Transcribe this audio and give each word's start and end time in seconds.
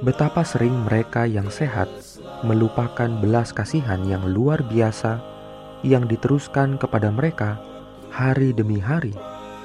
Betapa 0.00 0.40
sering 0.48 0.88
mereka 0.88 1.28
yang 1.28 1.52
sehat 1.52 1.92
melupakan 2.40 3.08
belas 3.20 3.52
kasihan 3.52 4.00
yang 4.08 4.24
luar 4.32 4.64
biasa 4.64 5.20
yang 5.84 6.08
diteruskan 6.08 6.80
kepada 6.80 7.12
mereka 7.12 7.60
hari 8.08 8.56
demi 8.56 8.80
hari, 8.80 9.12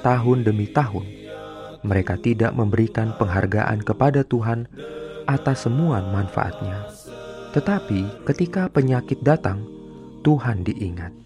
tahun 0.04 0.44
demi 0.44 0.68
tahun. 0.68 1.08
Mereka 1.80 2.20
tidak 2.20 2.52
memberikan 2.52 3.16
penghargaan 3.16 3.80
kepada 3.80 4.28
Tuhan 4.28 4.68
atas 5.24 5.64
semua 5.64 6.04
manfaatnya. 6.04 6.84
Tetapi 7.56 8.28
ketika 8.28 8.68
penyakit 8.68 9.24
datang, 9.24 9.64
Tuhan 10.20 10.68
diingat. 10.68 11.16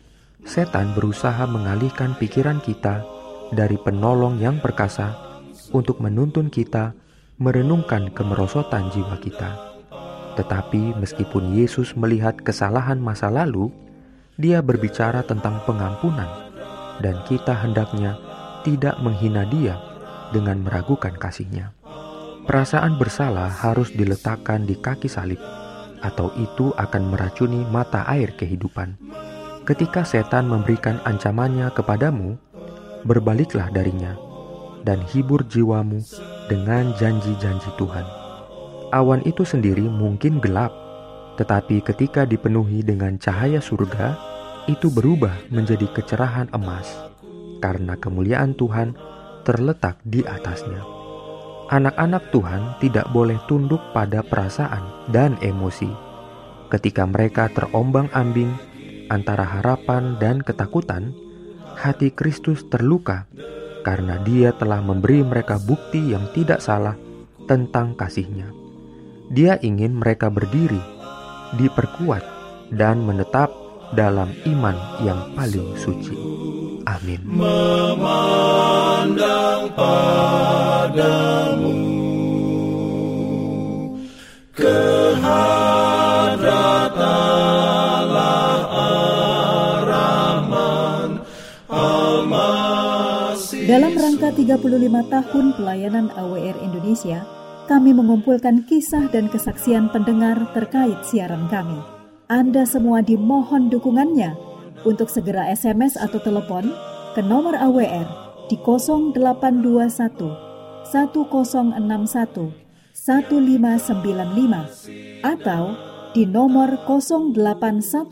Setan 0.47 0.95
berusaha 0.95 1.51
mengalihkan 1.51 2.15
pikiran 2.15 2.63
kita 2.63 3.03
dari 3.51 3.75
penolong 3.75 4.39
yang 4.39 4.63
perkasa 4.63 5.19
untuk 5.75 5.99
menuntun 5.99 6.47
kita 6.47 6.95
merenungkan 7.41 8.13
kemerosotan 8.13 8.93
jiwa 8.93 9.17
kita. 9.17 9.57
Tetapi 10.37 11.01
meskipun 11.01 11.57
Yesus 11.57 11.97
melihat 11.97 12.37
kesalahan 12.37 13.01
masa 13.01 13.33
lalu, 13.33 13.73
dia 14.37 14.61
berbicara 14.61 15.25
tentang 15.25 15.65
pengampunan, 15.65 16.29
dan 17.01 17.17
kita 17.25 17.57
hendaknya 17.57 18.21
tidak 18.61 19.01
menghina 19.01 19.49
dia 19.49 19.81
dengan 20.37 20.61
meragukan 20.61 21.17
kasihnya. 21.17 21.73
Perasaan 22.45 23.01
bersalah 23.01 23.49
harus 23.49 23.89
diletakkan 23.89 24.69
di 24.69 24.77
kaki 24.77 25.09
salib, 25.09 25.41
atau 26.05 26.29
itu 26.37 26.77
akan 26.77 27.09
meracuni 27.09 27.65
mata 27.73 28.05
air 28.05 28.37
kehidupan. 28.37 29.01
Ketika 29.65 30.05
setan 30.05 30.45
memberikan 30.45 31.01
ancamannya 31.09 31.73
kepadamu, 31.73 32.37
berbaliklah 33.05 33.73
darinya 33.73 34.17
dan 34.85 35.05
hibur 35.05 35.45
jiwamu 35.45 36.01
dengan 36.51 36.91
janji-janji 36.99 37.71
Tuhan. 37.79 38.03
Awan 38.91 39.23
itu 39.23 39.47
sendiri 39.47 39.87
mungkin 39.87 40.43
gelap, 40.43 40.75
tetapi 41.39 41.79
ketika 41.87 42.27
dipenuhi 42.27 42.83
dengan 42.83 43.15
cahaya 43.23 43.63
surga, 43.63 44.19
itu 44.67 44.91
berubah 44.91 45.47
menjadi 45.55 45.87
kecerahan 45.95 46.51
emas, 46.51 46.91
karena 47.63 47.95
kemuliaan 47.95 48.59
Tuhan 48.59 48.99
terletak 49.47 50.03
di 50.03 50.27
atasnya. 50.27 50.83
Anak-anak 51.71 52.35
Tuhan 52.35 52.83
tidak 52.83 53.07
boleh 53.15 53.39
tunduk 53.47 53.79
pada 53.95 54.27
perasaan 54.27 55.07
dan 55.15 55.39
emosi. 55.39 55.87
Ketika 56.67 57.07
mereka 57.07 57.47
terombang-ambing 57.55 58.51
antara 59.07 59.47
harapan 59.47 60.19
dan 60.19 60.43
ketakutan, 60.43 61.15
hati 61.79 62.11
Kristus 62.11 62.67
terluka 62.67 63.31
karena 63.81 64.21
dia 64.23 64.53
telah 64.57 64.81
memberi 64.85 65.25
mereka 65.25 65.57
bukti 65.61 66.13
yang 66.13 66.29
tidak 66.37 66.61
salah 66.61 66.97
tentang 67.49 67.97
kasihnya. 67.99 68.53
Dia 69.31 69.59
ingin 69.63 69.99
mereka 69.99 70.31
berdiri, 70.31 70.81
diperkuat, 71.59 72.23
dan 72.75 73.03
menetap 73.07 73.51
dalam 73.95 74.31
iman 74.47 74.77
yang 75.03 75.35
paling 75.35 75.75
suci. 75.79 76.15
Amin. 76.87 77.23
Memandang 77.27 78.11
padamu 79.75 81.41
Dalam 93.49 93.97
rangka 93.97 94.37
35 94.37 94.61
tahun 95.09 95.57
pelayanan 95.57 96.13
AWR 96.13 96.61
Indonesia, 96.61 97.25
kami 97.65 97.97
mengumpulkan 97.97 98.69
kisah 98.69 99.09
dan 99.09 99.33
kesaksian 99.33 99.89
pendengar 99.89 100.37
terkait 100.53 101.01
siaran 101.09 101.49
kami. 101.49 101.81
Anda 102.29 102.69
semua 102.69 103.01
dimohon 103.01 103.73
dukungannya 103.73 104.37
untuk 104.85 105.09
segera 105.09 105.49
SMS 105.49 105.97
atau 105.97 106.21
telepon 106.21 106.69
ke 107.17 107.25
nomor 107.25 107.57
AWR 107.57 108.05
di 108.53 108.61
0821 108.61 109.17
1061 110.85 112.53
1595 112.93 115.25
atau 115.25 115.73
di 116.13 116.29
nomor 116.29 116.77
0816 116.85 118.05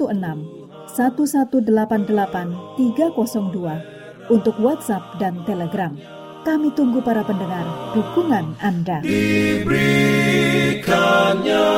1188 0.89 2.81
302 2.81 3.98
untuk 4.29 4.53
WhatsApp 4.61 5.17
dan 5.17 5.41
Telegram. 5.45 5.97
Kami 6.47 6.71
tunggu 6.73 7.03
para 7.05 7.23
pendengar 7.27 7.67
dukungan 7.93 8.57
Anda. 8.63 9.03
Diberikannya 9.05 11.69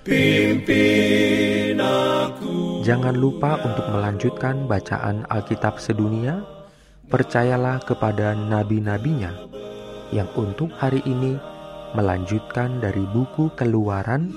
Pimpin 0.03 1.79
aku. 1.79 2.83
Jangan 2.83 3.15
lupa 3.15 3.55
untuk 3.63 3.87
melanjutkan 3.93 4.67
bacaan 4.67 5.23
Alkitab 5.31 5.79
sedunia. 5.79 6.43
Percayalah 7.07 7.79
kepada 7.85 8.33
nabi-nabinya 8.35 9.52
yang 10.13 10.29
untuk 10.37 10.69
hari 10.77 11.01
ini 11.09 11.41
melanjutkan 11.97 12.85
dari 12.85 13.01
buku 13.11 13.49
Keluaran 13.57 14.29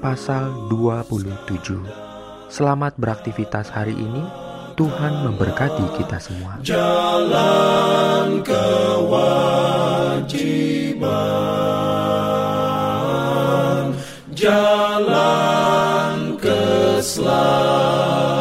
pasal 0.00 0.48
27. 0.72 1.84
Selamat 2.48 2.96
beraktivitas 2.96 3.68
hari 3.68 3.92
ini. 3.92 4.24
Tuhan 4.80 5.28
memberkati 5.28 6.00
kita 6.00 6.16
semua. 6.16 6.56
Jalan 6.64 8.40
kewajiban, 8.40 10.32
jalan 14.32 16.40
keselamatan. 16.40 18.39